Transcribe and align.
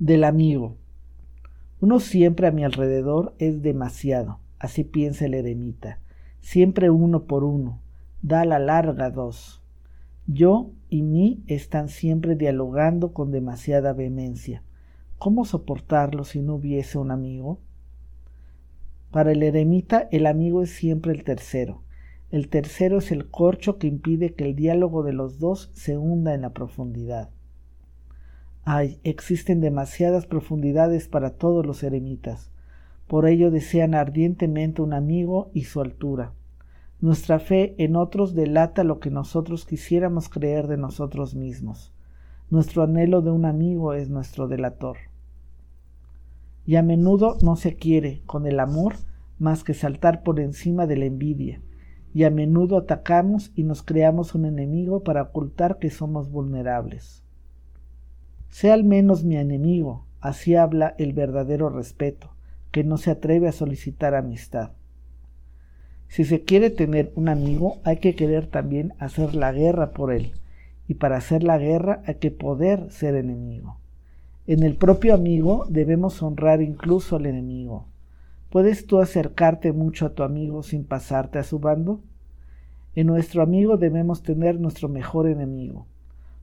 Del 0.00 0.24
amigo. 0.24 0.78
Uno 1.78 2.00
siempre 2.00 2.46
a 2.46 2.52
mi 2.52 2.64
alrededor 2.64 3.34
es 3.38 3.60
demasiado, 3.60 4.38
así 4.58 4.82
piensa 4.82 5.26
el 5.26 5.34
eremita. 5.34 6.00
Siempre 6.40 6.88
uno 6.88 7.24
por 7.24 7.44
uno, 7.44 7.82
da 8.22 8.46
la 8.46 8.58
larga 8.58 9.10
dos. 9.10 9.62
Yo 10.26 10.70
y 10.88 11.02
mí 11.02 11.44
están 11.48 11.90
siempre 11.90 12.34
dialogando 12.34 13.12
con 13.12 13.30
demasiada 13.30 13.92
vehemencia. 13.92 14.62
¿Cómo 15.18 15.44
soportarlo 15.44 16.24
si 16.24 16.40
no 16.40 16.54
hubiese 16.54 16.96
un 16.96 17.10
amigo? 17.10 17.58
Para 19.10 19.32
el 19.32 19.42
eremita 19.42 20.08
el 20.10 20.24
amigo 20.24 20.62
es 20.62 20.70
siempre 20.70 21.12
el 21.12 21.24
tercero. 21.24 21.82
El 22.30 22.48
tercero 22.48 22.96
es 23.00 23.12
el 23.12 23.28
corcho 23.28 23.76
que 23.76 23.88
impide 23.88 24.32
que 24.32 24.44
el 24.44 24.56
diálogo 24.56 25.02
de 25.02 25.12
los 25.12 25.38
dos 25.38 25.68
se 25.74 25.98
hunda 25.98 26.32
en 26.32 26.40
la 26.40 26.54
profundidad. 26.54 27.28
Ay, 28.64 29.00
existen 29.04 29.60
demasiadas 29.60 30.26
profundidades 30.26 31.08
para 31.08 31.30
todos 31.30 31.64
los 31.64 31.82
eremitas. 31.82 32.50
Por 33.06 33.26
ello 33.26 33.50
desean 33.50 33.94
ardientemente 33.94 34.82
un 34.82 34.92
amigo 34.92 35.50
y 35.54 35.64
su 35.64 35.80
altura. 35.80 36.32
Nuestra 37.00 37.38
fe 37.38 37.74
en 37.78 37.96
otros 37.96 38.34
delata 38.34 38.84
lo 38.84 39.00
que 39.00 39.10
nosotros 39.10 39.64
quisiéramos 39.64 40.28
creer 40.28 40.66
de 40.66 40.76
nosotros 40.76 41.34
mismos. 41.34 41.94
Nuestro 42.50 42.82
anhelo 42.82 43.22
de 43.22 43.30
un 43.30 43.46
amigo 43.46 43.94
es 43.94 44.10
nuestro 44.10 44.48
delator. 44.48 44.98
Y 46.66 46.76
a 46.76 46.82
menudo 46.82 47.38
no 47.42 47.56
se 47.56 47.76
quiere, 47.76 48.22
con 48.26 48.46
el 48.46 48.60
amor, 48.60 48.96
más 49.38 49.64
que 49.64 49.72
saltar 49.72 50.22
por 50.22 50.38
encima 50.38 50.86
de 50.86 50.98
la 50.98 51.06
envidia, 51.06 51.62
y 52.12 52.24
a 52.24 52.30
menudo 52.30 52.76
atacamos 52.76 53.50
y 53.54 53.62
nos 53.62 53.82
creamos 53.82 54.34
un 54.34 54.44
enemigo 54.44 55.02
para 55.02 55.22
ocultar 55.22 55.78
que 55.78 55.88
somos 55.88 56.30
vulnerables. 56.30 57.24
Sea 58.50 58.74
al 58.74 58.84
menos 58.84 59.24
mi 59.24 59.36
enemigo, 59.36 60.04
así 60.20 60.54
habla 60.54 60.94
el 60.98 61.12
verdadero 61.12 61.70
respeto, 61.70 62.34
que 62.72 62.84
no 62.84 62.98
se 62.98 63.10
atreve 63.10 63.48
a 63.48 63.52
solicitar 63.52 64.14
amistad. 64.14 64.72
Si 66.08 66.24
se 66.24 66.42
quiere 66.42 66.70
tener 66.70 67.12
un 67.14 67.28
amigo, 67.28 67.78
hay 67.84 67.98
que 67.98 68.16
querer 68.16 68.48
también 68.48 68.92
hacer 68.98 69.34
la 69.34 69.52
guerra 69.52 69.92
por 69.92 70.12
él, 70.12 70.32
y 70.88 70.94
para 70.94 71.16
hacer 71.16 71.44
la 71.44 71.56
guerra 71.56 72.02
hay 72.04 72.16
que 72.16 72.32
poder 72.32 72.90
ser 72.90 73.14
enemigo. 73.14 73.78
En 74.48 74.64
el 74.64 74.74
propio 74.74 75.14
amigo 75.14 75.66
debemos 75.68 76.20
honrar 76.20 76.60
incluso 76.60 77.14
al 77.14 77.26
enemigo. 77.26 77.86
¿Puedes 78.50 78.84
tú 78.86 78.98
acercarte 78.98 79.70
mucho 79.70 80.06
a 80.06 80.14
tu 80.14 80.24
amigo 80.24 80.64
sin 80.64 80.84
pasarte 80.84 81.38
a 81.38 81.44
su 81.44 81.60
bando? 81.60 82.00
En 82.96 83.06
nuestro 83.06 83.42
amigo 83.42 83.76
debemos 83.76 84.24
tener 84.24 84.58
nuestro 84.58 84.88
mejor 84.88 85.28
enemigo. 85.28 85.86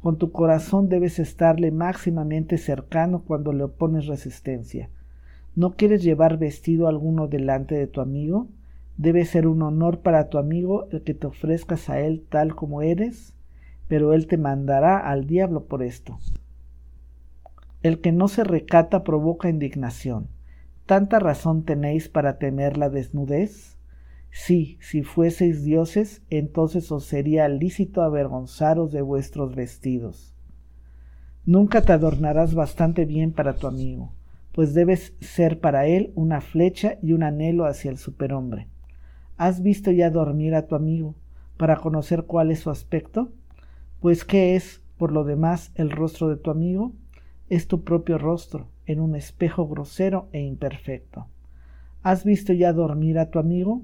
Con 0.00 0.16
tu 0.16 0.32
corazón 0.32 0.88
debes 0.88 1.18
estarle 1.18 1.70
máximamente 1.70 2.56
cercano 2.56 3.22
cuando 3.22 3.52
le 3.52 3.64
opones 3.64 4.06
resistencia. 4.06 4.88
¿No 5.54 5.72
quieres 5.72 6.02
llevar 6.02 6.38
vestido 6.38 6.88
alguno 6.88 7.28
delante 7.28 7.74
de 7.74 7.86
tu 7.86 8.00
amigo? 8.00 8.48
Debe 8.96 9.24
ser 9.26 9.46
un 9.46 9.60
honor 9.62 10.00
para 10.00 10.28
tu 10.28 10.38
amigo 10.38 10.86
el 10.90 11.02
que 11.02 11.12
te 11.12 11.26
ofrezcas 11.26 11.90
a 11.90 12.00
él 12.00 12.24
tal 12.28 12.54
como 12.54 12.80
eres, 12.80 13.34
pero 13.88 14.14
él 14.14 14.26
te 14.26 14.38
mandará 14.38 14.98
al 14.98 15.26
diablo 15.26 15.64
por 15.64 15.82
esto. 15.82 16.18
El 17.82 18.00
que 18.00 18.12
no 18.12 18.28
se 18.28 18.44
recata 18.44 19.04
provoca 19.04 19.50
indignación. 19.50 20.28
¿Tanta 20.86 21.18
razón 21.18 21.64
tenéis 21.64 22.08
para 22.08 22.38
temer 22.38 22.76
la 22.76 22.88
desnudez? 22.88 23.76
Sí, 24.30 24.78
si 24.80 25.02
fueseis 25.02 25.64
dioses, 25.64 26.22
entonces 26.30 26.90
os 26.92 27.04
sería 27.04 27.48
lícito 27.48 28.02
avergonzaros 28.02 28.92
de 28.92 29.02
vuestros 29.02 29.54
vestidos. 29.54 30.34
Nunca 31.44 31.82
te 31.82 31.92
adornarás 31.92 32.54
bastante 32.54 33.06
bien 33.06 33.32
para 33.32 33.56
tu 33.56 33.66
amigo, 33.66 34.12
pues 34.52 34.72
debes 34.72 35.14
ser 35.20 35.58
para 35.58 35.86
él 35.86 36.12
una 36.14 36.40
flecha 36.40 36.98
y 37.02 37.12
un 37.12 37.24
anhelo 37.24 37.64
hacia 37.64 37.90
el 37.90 37.98
superhombre. 37.98 38.68
¿Has 39.36 39.62
visto 39.62 39.90
ya 39.90 40.10
dormir 40.10 40.54
a 40.54 40.66
tu 40.66 40.76
amigo 40.76 41.16
para 41.56 41.76
conocer 41.76 42.24
cuál 42.24 42.50
es 42.50 42.60
su 42.60 42.70
aspecto? 42.70 43.32
Pues 44.00 44.24
¿qué 44.24 44.54
es, 44.54 44.80
por 44.96 45.12
lo 45.12 45.24
demás, 45.24 45.72
el 45.74 45.90
rostro 45.90 46.28
de 46.28 46.36
tu 46.36 46.50
amigo? 46.50 46.92
Es 47.48 47.66
tu 47.66 47.82
propio 47.82 48.16
rostro, 48.16 48.68
en 48.86 49.00
un 49.00 49.16
espejo 49.16 49.66
grosero 49.66 50.28
e 50.32 50.40
imperfecto. 50.40 51.26
¿Has 52.02 52.24
visto 52.24 52.52
ya 52.52 52.72
dormir 52.72 53.18
a 53.18 53.30
tu 53.30 53.38
amigo? 53.38 53.82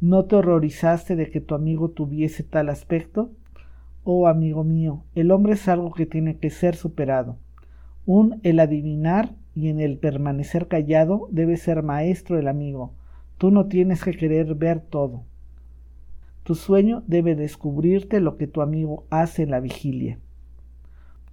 ¿No 0.00 0.24
te 0.24 0.36
horrorizaste 0.36 1.14
de 1.14 1.30
que 1.30 1.42
tu 1.42 1.54
amigo 1.54 1.90
tuviese 1.90 2.42
tal 2.42 2.70
aspecto? 2.70 3.32
Oh 4.02 4.28
amigo 4.28 4.64
mío, 4.64 5.04
el 5.14 5.30
hombre 5.30 5.52
es 5.52 5.68
algo 5.68 5.92
que 5.92 6.06
tiene 6.06 6.38
que 6.38 6.48
ser 6.48 6.74
superado. 6.74 7.36
Un 8.06 8.40
el 8.42 8.60
adivinar 8.60 9.34
y 9.54 9.68
en 9.68 9.78
el 9.78 9.98
permanecer 9.98 10.68
callado 10.68 11.28
debe 11.30 11.58
ser 11.58 11.82
maestro 11.82 12.38
el 12.38 12.48
amigo. 12.48 12.94
Tú 13.36 13.50
no 13.50 13.66
tienes 13.66 14.02
que 14.02 14.12
querer 14.12 14.54
ver 14.54 14.80
todo. 14.80 15.24
Tu 16.44 16.54
sueño 16.54 17.02
debe 17.06 17.34
descubrirte 17.34 18.20
lo 18.20 18.38
que 18.38 18.46
tu 18.46 18.62
amigo 18.62 19.04
hace 19.10 19.42
en 19.42 19.50
la 19.50 19.60
vigilia. 19.60 20.18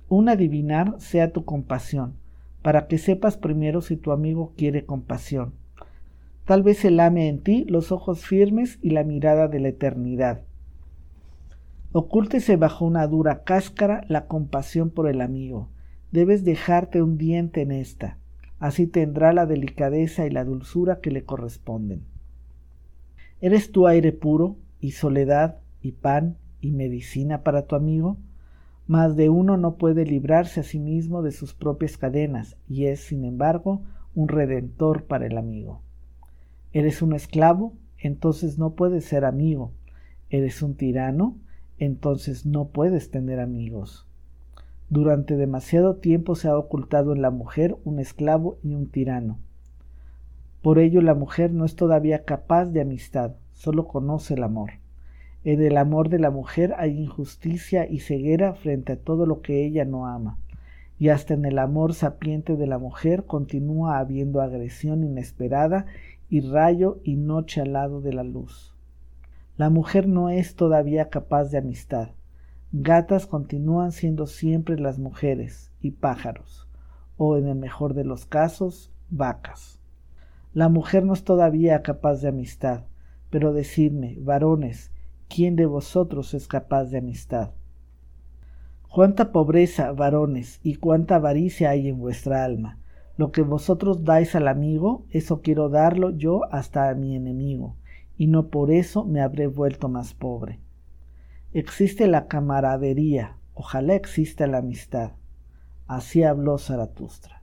Un 0.09 0.27
adivinar 0.27 0.95
sea 0.97 1.31
tu 1.31 1.45
compasión, 1.45 2.15
para 2.63 2.87
que 2.87 2.97
sepas 2.97 3.37
primero 3.37 3.79
si 3.79 3.95
tu 3.95 4.11
amigo 4.11 4.51
quiere 4.57 4.83
compasión 4.83 5.53
Tal 6.47 6.63
vez 6.63 6.85
él 6.85 7.01
ame 7.01 7.27
en 7.27 7.43
ti 7.43 7.65
los 7.67 7.91
ojos 7.91 8.25
firmes 8.25 8.79
y 8.81 8.91
la 8.91 9.03
mirada 9.03 9.49
de 9.49 9.59
la 9.59 9.67
eternidad. 9.67 10.43
Ocúltese 11.91 12.55
bajo 12.55 12.85
una 12.85 13.05
dura 13.05 13.43
cáscara 13.43 14.05
la 14.07 14.27
compasión 14.27 14.89
por 14.89 15.09
el 15.09 15.19
amigo. 15.19 15.67
Debes 16.13 16.45
dejarte 16.45 17.01
un 17.01 17.17
diente 17.17 17.63
en 17.63 17.73
esta. 17.73 18.17
Así 18.59 18.87
tendrá 18.87 19.33
la 19.33 19.45
delicadeza 19.45 20.25
y 20.25 20.29
la 20.29 20.45
dulzura 20.45 21.01
que 21.01 21.11
le 21.11 21.25
corresponden. 21.25 22.05
¿Eres 23.41 23.73
tu 23.73 23.85
aire 23.85 24.13
puro 24.13 24.55
y 24.79 24.91
soledad 24.91 25.57
y 25.81 25.91
pan 25.91 26.37
y 26.61 26.71
medicina 26.71 27.43
para 27.43 27.63
tu 27.63 27.75
amigo? 27.75 28.19
Más 28.87 29.17
de 29.17 29.27
uno 29.27 29.57
no 29.57 29.75
puede 29.75 30.05
librarse 30.05 30.61
a 30.61 30.63
sí 30.63 30.79
mismo 30.79 31.23
de 31.23 31.33
sus 31.33 31.53
propias 31.53 31.97
cadenas 31.97 32.55
y 32.69 32.85
es, 32.85 33.01
sin 33.01 33.25
embargo, 33.25 33.81
un 34.15 34.29
redentor 34.29 35.03
para 35.07 35.25
el 35.27 35.37
amigo. 35.37 35.81
¿Eres 36.73 37.01
un 37.01 37.13
esclavo? 37.13 37.73
Entonces 37.97 38.57
no 38.57 38.75
puedes 38.75 39.05
ser 39.05 39.25
amigo. 39.25 39.71
¿Eres 40.29 40.61
un 40.61 40.75
tirano? 40.75 41.37
Entonces 41.77 42.45
no 42.45 42.69
puedes 42.69 43.11
tener 43.11 43.39
amigos. 43.39 44.07
Durante 44.89 45.35
demasiado 45.35 45.97
tiempo 45.97 46.35
se 46.35 46.47
ha 46.47 46.57
ocultado 46.57 47.13
en 47.13 47.21
la 47.21 47.29
mujer 47.29 47.75
un 47.83 47.99
esclavo 47.99 48.57
y 48.63 48.73
un 48.73 48.87
tirano. 48.89 49.37
Por 50.61 50.79
ello 50.79 51.01
la 51.01 51.13
mujer 51.13 51.51
no 51.53 51.65
es 51.65 51.75
todavía 51.75 52.23
capaz 52.23 52.65
de 52.65 52.81
amistad, 52.81 53.33
solo 53.53 53.87
conoce 53.87 54.33
el 54.33 54.43
amor. 54.43 54.71
En 55.43 55.61
el 55.61 55.77
amor 55.77 56.09
de 56.09 56.19
la 56.19 56.31
mujer 56.31 56.73
hay 56.77 56.99
injusticia 56.99 57.87
y 57.89 57.99
ceguera 57.99 58.53
frente 58.53 58.93
a 58.93 58.97
todo 58.97 59.25
lo 59.25 59.41
que 59.41 59.65
ella 59.65 59.85
no 59.85 60.07
ama, 60.07 60.39
y 60.99 61.09
hasta 61.09 61.35
en 61.35 61.45
el 61.45 61.59
amor 61.59 61.93
sapiente 61.93 62.55
de 62.55 62.67
la 62.67 62.79
mujer 62.79 63.25
continúa 63.25 63.99
habiendo 63.99 64.41
agresión 64.41 65.03
inesperada 65.03 65.85
y 66.29 66.41
rayo 66.41 66.99
y 67.03 67.15
noche 67.15 67.61
al 67.61 67.73
lado 67.73 68.01
de 68.01 68.13
la 68.13 68.23
luz. 68.23 68.75
La 69.55 69.69
mujer 69.69 70.07
no 70.07 70.29
es 70.29 70.55
todavía 70.55 71.09
capaz 71.09 71.45
de 71.45 71.57
amistad. 71.57 72.09
Gatas 72.71 73.27
continúan 73.27 73.91
siendo 73.91 74.27
siempre 74.27 74.77
las 74.77 74.99
mujeres 74.99 75.71
y 75.81 75.91
pájaros, 75.91 76.67
o 77.15 77.37
en 77.37 77.47
el 77.47 77.55
mejor 77.55 77.93
de 77.93 78.03
los 78.03 78.25
casos, 78.25 78.91
vacas. 79.09 79.79
La 80.53 80.69
mujer 80.69 81.05
no 81.05 81.13
es 81.13 81.23
todavía 81.23 81.81
capaz 81.81 82.21
de 82.21 82.27
amistad, 82.27 82.83
pero 83.29 83.53
decidme, 83.53 84.17
varones, 84.19 84.91
¿quién 85.29 85.55
de 85.55 85.65
vosotros 85.65 86.33
es 86.33 86.47
capaz 86.47 86.85
de 86.85 86.97
amistad? 86.97 87.51
Cuánta 88.89 89.31
pobreza, 89.31 89.91
varones, 89.91 90.59
y 90.63 90.75
cuánta 90.75 91.15
avaricia 91.15 91.69
hay 91.69 91.87
en 91.87 91.99
vuestra 91.99 92.43
alma 92.43 92.79
lo 93.17 93.31
que 93.31 93.41
vosotros 93.41 94.03
dais 94.03 94.35
al 94.35 94.47
amigo, 94.47 95.05
eso 95.09 95.41
quiero 95.41 95.69
darlo 95.69 96.11
yo 96.11 96.41
hasta 96.51 96.89
a 96.89 96.95
mi 96.95 97.15
enemigo, 97.15 97.75
y 98.15 98.27
no 98.27 98.49
por 98.49 98.71
eso 98.71 99.03
me 99.05 99.21
habré 99.21 99.47
vuelto 99.47 99.89
más 99.89 100.13
pobre. 100.13 100.59
Existe 101.51 102.07
la 102.07 102.27
camaradería, 102.27 103.37
ojalá 103.55 103.95
exista 103.95 104.45
la 104.45 104.59
amistad. 104.59 105.13
Así 105.87 106.23
habló 106.23 106.59
Zaratustra. 106.59 107.36